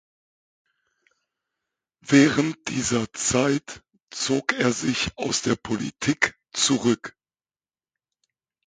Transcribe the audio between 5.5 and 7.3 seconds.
Politik zurück.